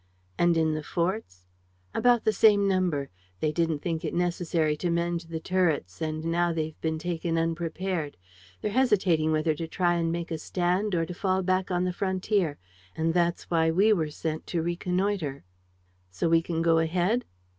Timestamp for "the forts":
0.73-1.45